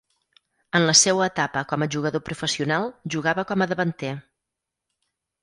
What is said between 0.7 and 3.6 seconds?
En la seua etapa com a jugador professional jugava